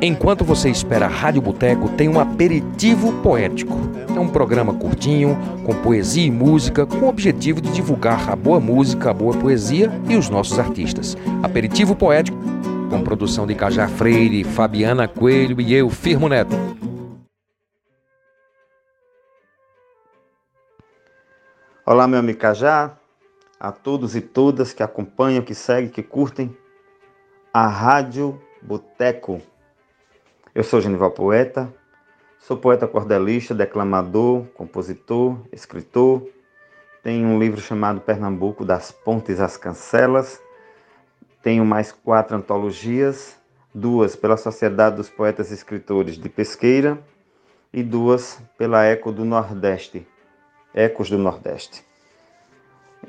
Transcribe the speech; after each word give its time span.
Enquanto 0.00 0.44
você 0.44 0.70
espera 0.70 1.06
a 1.06 1.08
Rádio 1.08 1.42
Boteco, 1.42 1.88
tem 1.88 2.08
um 2.08 2.20
aperitivo 2.20 3.12
poético. 3.20 3.74
É 4.14 4.20
um 4.20 4.28
programa 4.28 4.72
curtinho, 4.72 5.36
com 5.66 5.74
poesia 5.74 6.24
e 6.24 6.30
música, 6.30 6.86
com 6.86 6.98
o 6.98 7.08
objetivo 7.08 7.60
de 7.60 7.72
divulgar 7.72 8.30
a 8.30 8.36
boa 8.36 8.60
música, 8.60 9.10
a 9.10 9.12
boa 9.12 9.36
poesia 9.36 9.90
e 10.08 10.16
os 10.16 10.28
nossos 10.28 10.56
artistas. 10.56 11.16
Aperitivo 11.42 11.96
poético, 11.96 12.38
com 12.88 13.02
produção 13.02 13.44
de 13.44 13.56
Cajá 13.56 13.88
Freire, 13.88 14.44
Fabiana 14.44 15.08
Coelho 15.08 15.60
e 15.60 15.74
eu, 15.74 15.90
Firmo 15.90 16.28
Neto. 16.28 16.54
Olá, 21.84 22.06
meu 22.06 22.20
amigo 22.20 22.38
Cajá, 22.38 22.96
a 23.58 23.72
todos 23.72 24.14
e 24.14 24.20
todas 24.20 24.72
que 24.72 24.82
acompanham, 24.84 25.42
que 25.42 25.56
seguem, 25.56 25.90
que 25.90 26.04
curtem 26.04 26.56
a 27.52 27.66
Rádio 27.66 28.40
Boteco. 28.62 29.42
Eu 30.58 30.64
sou 30.64 30.80
Genival 30.80 31.12
Poeta, 31.12 31.72
sou 32.40 32.56
poeta 32.56 32.88
cordelista, 32.88 33.54
declamador, 33.54 34.44
compositor, 34.54 35.38
escritor. 35.52 36.28
Tenho 37.00 37.28
um 37.28 37.38
livro 37.38 37.60
chamado 37.60 38.00
Pernambuco 38.00 38.64
das 38.64 38.90
Pontes 38.90 39.38
às 39.38 39.56
Cancelas. 39.56 40.42
Tenho 41.44 41.64
mais 41.64 41.92
quatro 41.92 42.36
antologias, 42.36 43.36
duas 43.72 44.16
pela 44.16 44.36
Sociedade 44.36 44.96
dos 44.96 45.08
Poetas 45.08 45.52
e 45.52 45.54
Escritores 45.54 46.18
de 46.18 46.28
Pesqueira 46.28 46.98
e 47.72 47.80
duas 47.80 48.42
pela 48.58 48.82
Eco 48.84 49.12
do 49.12 49.24
Nordeste, 49.24 50.04
Ecos 50.74 51.08
do 51.08 51.18
Nordeste. 51.18 51.84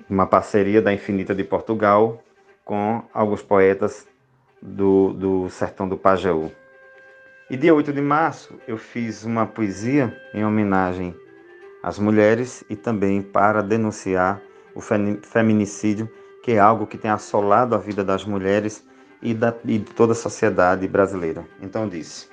Uma 0.07 0.27
parceria 0.27 0.83
da 0.83 0.93
Infinita 0.93 1.33
de 1.33 1.43
Portugal 1.43 2.23
com 2.63 3.01
alguns 3.11 3.41
poetas 3.41 4.07
do, 4.61 5.13
do 5.13 5.49
sertão 5.49 5.89
do 5.89 5.97
Pajeú. 5.97 6.51
E 7.49 7.57
dia 7.57 7.73
8 7.73 7.91
de 7.91 7.99
março 7.99 8.59
eu 8.67 8.77
fiz 8.77 9.23
uma 9.23 9.43
poesia 9.43 10.15
em 10.35 10.45
homenagem 10.45 11.15
às 11.81 11.97
mulheres 11.97 12.63
e 12.69 12.75
também 12.75 13.23
para 13.23 13.63
denunciar 13.63 14.39
o 14.75 14.79
feminicídio, 14.79 16.07
que 16.43 16.51
é 16.51 16.59
algo 16.59 16.85
que 16.85 16.95
tem 16.95 17.09
assolado 17.09 17.73
a 17.73 17.79
vida 17.79 18.03
das 18.03 18.23
mulheres 18.23 18.85
e, 19.19 19.33
da, 19.33 19.51
e 19.65 19.79
de 19.79 19.91
toda 19.93 20.11
a 20.11 20.15
sociedade 20.15 20.87
brasileira. 20.87 21.43
Então 21.59 21.89
disse: 21.89 22.27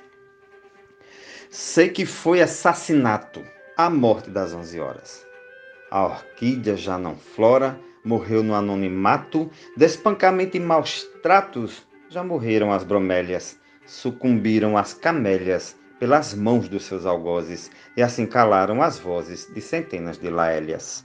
Sei 1.49 1.89
que 1.89 2.05
foi 2.05 2.39
assassinato, 2.39 3.43
a 3.75 3.89
morte 3.89 4.29
das 4.29 4.53
11 4.53 4.79
horas. 4.79 5.25
A 5.89 6.05
orquídea 6.05 6.77
já 6.77 6.95
não 6.95 7.15
flora, 7.15 7.79
morreu 8.03 8.43
no 8.43 8.53
anonimato, 8.53 9.49
despancamento 9.75 10.55
e 10.57 10.59
maus 10.59 11.09
tratos, 11.23 11.87
já 12.07 12.23
morreram 12.23 12.71
as 12.71 12.83
bromélias 12.83 13.59
sucumbiram 13.87 14.77
as 14.77 14.93
camélias 14.93 15.75
pelas 15.99 16.33
mãos 16.33 16.69
dos 16.69 16.83
seus 16.83 17.05
algozes 17.05 17.71
e 17.95 18.03
assim 18.03 18.25
calaram 18.25 18.83
as 18.83 18.99
vozes 18.99 19.51
de 19.51 19.61
centenas 19.61 20.19
de 20.19 20.29
laélias. 20.29 21.03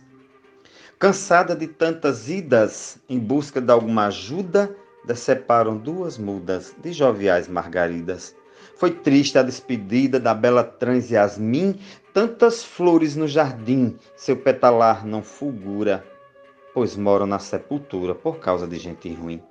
Cansada 0.99 1.57
de 1.57 1.67
tantas 1.67 2.29
idas 2.29 2.99
em 3.09 3.19
busca 3.19 3.61
de 3.61 3.73
alguma 3.73 4.07
ajuda, 4.07 4.77
deceparam 5.05 5.77
duas 5.77 6.19
mudas 6.19 6.75
de 6.83 6.93
joviais 6.93 7.49
margaridas. 7.49 8.37
Foi 8.77 8.91
triste 8.91 9.39
a 9.39 9.43
despedida 9.43 10.21
da 10.21 10.35
bela 10.35 10.63
trans 10.63 11.11
Yasmin, 11.11 11.79
tantas 12.13 12.65
flores 12.65 13.17
no 13.17 13.27
jardim, 13.27 13.97
seu 14.17 14.37
petalar 14.37 15.07
não 15.07 15.23
fulgura, 15.23 16.05
pois 16.75 16.97
moram 16.97 17.27
na 17.27 17.39
sepultura 17.39 18.15
por 18.15 18.39
causa 18.39 18.67
de 18.67 18.79
gente 18.79 19.13
ruim. 19.13 19.43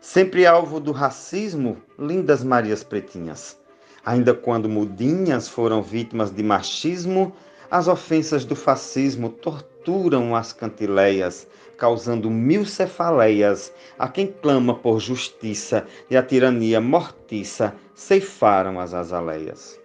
Sempre 0.00 0.46
alvo 0.46 0.78
do 0.78 0.92
racismo, 0.92 1.76
lindas 1.98 2.44
Marias 2.44 2.84
Pretinhas. 2.84 3.58
Ainda 4.04 4.32
quando 4.32 4.68
mudinhas 4.68 5.48
foram 5.48 5.82
vítimas 5.82 6.30
de 6.30 6.42
machismo, 6.42 7.34
as 7.70 7.88
ofensas 7.88 8.44
do 8.44 8.54
fascismo 8.54 9.28
torturam 9.28 10.36
as 10.36 10.52
cantileias, 10.52 11.48
causando 11.76 12.30
mil 12.30 12.64
cefaleias 12.64 13.72
a 13.98 14.08
quem 14.08 14.28
clama 14.28 14.74
por 14.74 15.00
justiça 15.00 15.86
e 16.08 16.16
a 16.16 16.22
tirania 16.22 16.80
mortiça 16.80 17.74
ceifaram 17.94 18.78
as 18.78 18.94
azaleias. 18.94 19.78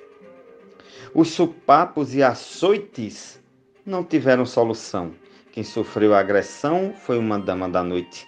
Os 1.13 1.29
supapos 1.29 2.13
e 2.13 2.21
açoites 2.21 3.41
não 3.85 4.03
tiveram 4.03 4.45
solução. 4.45 5.13
Quem 5.51 5.63
sofreu 5.63 6.13
a 6.13 6.19
agressão 6.19 6.93
foi 6.95 7.17
uma 7.17 7.37
dama 7.39 7.67
da 7.67 7.83
noite. 7.83 8.27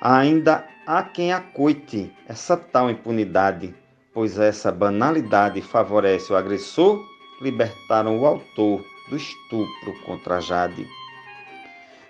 Ainda 0.00 0.64
há 0.90 1.04
quem 1.04 1.32
acoite 1.32 2.12
essa 2.26 2.56
tal 2.56 2.90
impunidade, 2.90 3.72
pois 4.12 4.40
essa 4.40 4.72
banalidade 4.72 5.62
favorece 5.62 6.32
o 6.32 6.36
agressor, 6.36 7.00
libertaram 7.40 8.18
o 8.18 8.26
autor 8.26 8.84
do 9.08 9.16
estupro 9.16 9.94
contra 10.04 10.40
Jade. 10.40 10.84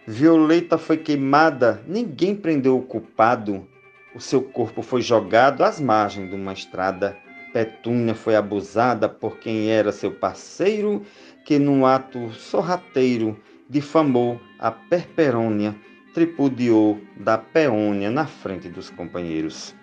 Violeta 0.07 0.79
foi 0.79 0.97
queimada, 0.97 1.85
ninguém 1.87 2.35
prendeu 2.35 2.79
o 2.79 2.83
culpado. 2.83 3.69
O 4.15 4.21
seu 4.21 4.41
corpo 4.41 4.81
foi 4.81 5.03
jogado 5.03 5.63
às 5.63 5.79
margens 5.79 6.31
de 6.31 6.35
uma 6.35 6.55
estrada. 6.55 7.15
Petúnia 7.53 8.15
foi 8.15 8.35
abusada 8.35 9.11
por 9.11 9.37
quem 9.37 9.71
era 9.71 9.93
seu 9.93 10.11
parceiro, 10.11 11.05
que 11.45 11.59
num 11.59 11.85
ato 11.85 12.33
sorrateiro 12.33 13.39
difamou 13.69 14.41
a 14.59 14.71
Perperônia 14.71 15.77
tripudiou 16.13 17.01
da 17.17 17.39
peônia 17.39 18.11
na 18.11 18.27
frente 18.27 18.69
dos 18.69 18.91
companheiros. 18.91 19.75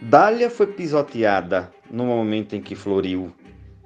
Dália 0.00 0.48
foi 0.48 0.66
pisoteada 0.66 1.70
no 1.90 2.04
momento 2.04 2.56
em 2.56 2.62
que 2.62 2.74
floriu. 2.74 3.32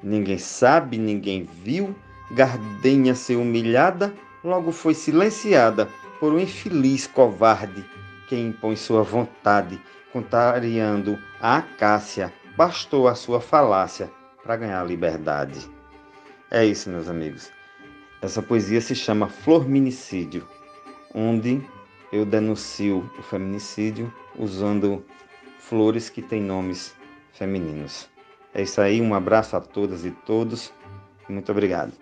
Ninguém 0.02 0.38
sabe, 0.38 0.96
ninguém 0.96 1.44
viu. 1.64 1.94
Gardenha 2.30 3.14
ser 3.14 3.36
humilhada, 3.36 4.14
logo 4.42 4.72
foi 4.72 4.94
silenciada 4.94 5.88
por 6.18 6.32
um 6.32 6.38
infeliz 6.38 7.06
covarde 7.06 7.84
que 8.28 8.36
impõe 8.36 8.76
sua 8.76 9.02
vontade, 9.02 9.78
contrariando 10.12 11.18
a 11.40 11.58
acácia. 11.58 12.32
Bastou 12.56 13.08
a 13.08 13.14
sua 13.14 13.40
falácia 13.40 14.10
para 14.42 14.56
ganhar 14.56 14.80
a 14.80 14.84
liberdade. 14.84 15.68
É 16.50 16.64
isso, 16.64 16.88
meus 16.88 17.08
amigos. 17.08 17.50
Essa 18.22 18.40
poesia 18.40 18.80
se 18.80 18.94
chama 18.94 19.28
Florminicídio 19.28 20.46
onde 21.14 21.62
eu 22.12 22.26
denuncio 22.26 23.08
o 23.18 23.22
feminicídio 23.22 24.12
usando 24.36 25.04
flores 25.58 26.10
que 26.10 26.20
têm 26.20 26.42
nomes 26.42 26.94
femininos. 27.32 28.08
É 28.52 28.62
isso 28.62 28.80
aí, 28.80 29.00
um 29.00 29.14
abraço 29.14 29.56
a 29.56 29.60
todas 29.60 30.04
e 30.04 30.10
todos. 30.10 30.72
Muito 31.28 31.50
obrigado. 31.50 31.92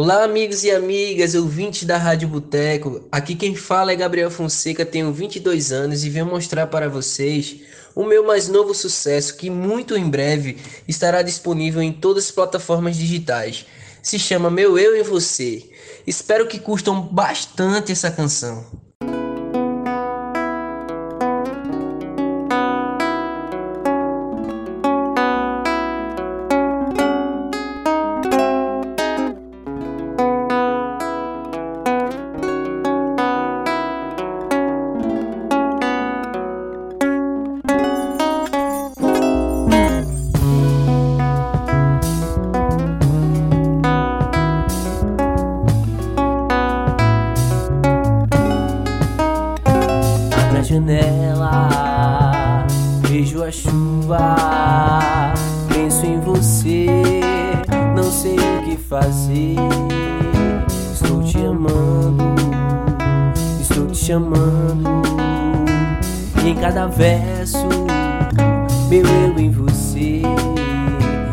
Olá, 0.00 0.22
amigos 0.22 0.62
e 0.62 0.70
amigas, 0.70 1.34
ouvintes 1.34 1.82
da 1.82 1.96
Rádio 1.96 2.28
Boteco. 2.28 3.08
Aqui 3.10 3.34
quem 3.34 3.56
fala 3.56 3.90
é 3.90 3.96
Gabriel 3.96 4.30
Fonseca, 4.30 4.86
tenho 4.86 5.12
22 5.12 5.72
anos 5.72 6.04
e 6.04 6.08
venho 6.08 6.24
mostrar 6.24 6.68
para 6.68 6.88
vocês 6.88 7.62
o 7.96 8.04
meu 8.04 8.24
mais 8.24 8.46
novo 8.46 8.72
sucesso, 8.72 9.36
que 9.36 9.50
muito 9.50 9.96
em 9.96 10.08
breve 10.08 10.56
estará 10.86 11.20
disponível 11.20 11.82
em 11.82 11.92
todas 11.92 12.26
as 12.26 12.30
plataformas 12.30 12.96
digitais. 12.96 13.66
Se 14.00 14.20
chama 14.20 14.48
Meu 14.48 14.78
Eu 14.78 14.96
e 14.96 15.02
Você. 15.02 15.68
Espero 16.06 16.46
que 16.46 16.60
curtam 16.60 17.02
bastante 17.02 17.90
essa 17.90 18.08
canção. 18.08 18.87
Fazer. 58.88 59.54
Estou 60.92 61.22
te 61.22 61.38
amando, 61.38 62.34
estou 63.60 63.86
te 63.86 63.96
chamando. 63.96 65.02
E 66.42 66.48
em 66.48 66.54
cada 66.54 66.86
verso, 66.86 67.68
meu 68.88 69.06
eu 69.06 69.38
em 69.38 69.50
você. 69.50 70.22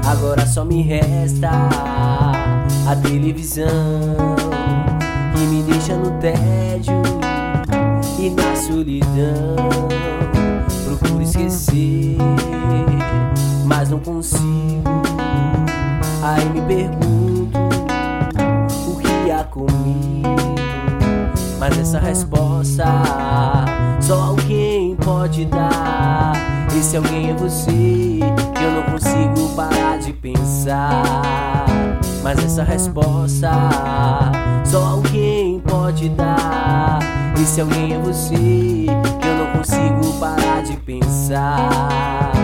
Agora 0.05 0.45
só 0.45 0.65
me 0.65 0.81
resta 0.81 1.49
a 2.87 2.95
televisão 2.97 4.35
que 5.35 5.41
me 5.47 5.63
deixa 5.63 5.95
no 5.95 6.11
tédio. 6.19 7.04
Na 8.31 8.55
solidão 8.55 9.55
procuro 10.83 11.21
esquecer, 11.21 12.17
mas 13.65 13.89
não 13.91 13.99
consigo. 13.99 14.41
Aí 16.23 16.43
me 16.49 16.61
pergunto 16.61 17.59
o 18.87 18.97
que 18.97 19.31
há 19.31 19.43
comigo. 19.43 20.27
Mas 21.59 21.77
essa 21.77 21.99
resposta 21.99 22.85
só 24.01 24.21
alguém 24.21 24.95
pode 24.95 25.45
dar. 25.45 26.33
Esse 26.75 26.97
alguém 26.97 27.29
é 27.29 27.33
você, 27.35 27.71
que 27.71 28.63
eu 28.63 28.71
não 28.71 28.83
consigo 28.91 29.55
parar 29.55 29.99
de 29.99 30.11
pensar. 30.13 31.65
Mas 32.23 32.43
essa 32.43 32.63
resposta 32.63 33.51
só 34.63 34.83
alguém 34.83 35.34
pode 35.59 36.09
dar. 36.09 36.99
Esse 37.41 37.61
alguém 37.61 37.93
é 37.93 37.99
você, 37.99 38.35
eu 38.35 39.35
não 39.37 39.57
consigo 39.57 40.19
parar 40.19 40.63
de 40.63 40.75
pensar. 40.77 42.34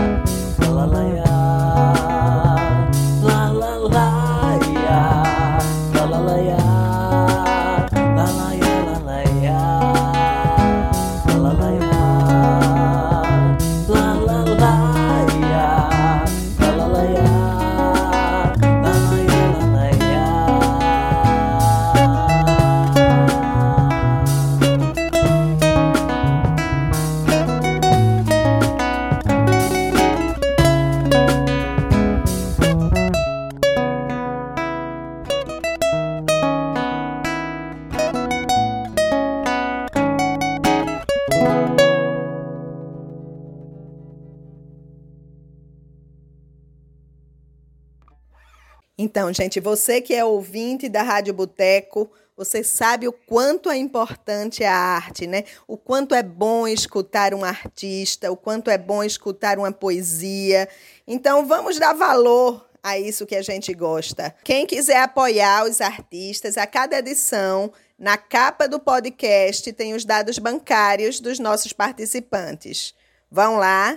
Então, 48.98 49.32
gente, 49.32 49.58
você 49.58 50.00
que 50.00 50.14
é 50.14 50.24
ouvinte 50.24 50.88
da 50.88 51.02
Rádio 51.02 51.34
Boteco, 51.34 52.08
você 52.36 52.62
sabe 52.62 53.08
o 53.08 53.12
quanto 53.12 53.68
é 53.68 53.76
importante 53.76 54.62
a 54.62 54.74
arte, 54.74 55.26
né? 55.26 55.44
O 55.66 55.76
quanto 55.76 56.14
é 56.14 56.22
bom 56.22 56.68
escutar 56.68 57.34
um 57.34 57.44
artista, 57.44 58.30
o 58.30 58.36
quanto 58.36 58.70
é 58.70 58.78
bom 58.78 59.02
escutar 59.02 59.58
uma 59.58 59.72
poesia. 59.72 60.68
Então, 61.06 61.44
vamos 61.46 61.78
dar 61.78 61.92
valor 61.94 62.64
a 62.82 62.98
isso 62.98 63.26
que 63.26 63.34
a 63.34 63.42
gente 63.42 63.74
gosta. 63.74 64.34
Quem 64.44 64.66
quiser 64.66 65.02
apoiar 65.02 65.64
os 65.64 65.80
artistas, 65.80 66.56
a 66.56 66.66
cada 66.66 66.98
edição, 66.98 67.72
na 68.02 68.16
capa 68.16 68.66
do 68.66 68.80
podcast, 68.80 69.72
tem 69.72 69.94
os 69.94 70.04
dados 70.04 70.36
bancários 70.36 71.20
dos 71.20 71.38
nossos 71.38 71.72
participantes. 71.72 72.92
Vão 73.30 73.58
lá 73.58 73.96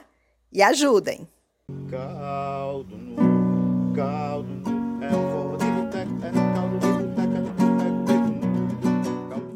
e 0.53 0.61
ajudem. 0.61 1.27
Caldo 1.89 2.95
no, 2.95 3.95
caldo 3.95 4.47
no. 4.47 4.75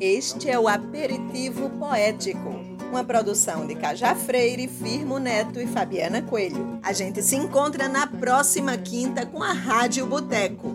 Este 0.02 0.50
é 0.50 0.58
o 0.58 0.68
Aperitivo 0.68 1.70
Poético, 1.72 2.50
uma 2.90 3.04
produção 3.04 3.68
de 3.68 3.76
Cajá 3.76 4.16
Freire, 4.16 4.68
Firmo 4.68 5.20
Neto 5.20 5.60
e 5.60 5.68
Fabiana 5.68 6.22
Coelho. 6.22 6.80
A 6.82 6.92
gente 6.94 7.22
se 7.22 7.36
encontra 7.36 7.88
na 7.88 8.08
próxima 8.08 8.78
quinta 8.78 9.26
com 9.26 9.44
a 9.44 9.52
Rádio 9.52 10.08
Boteco. 10.08 10.74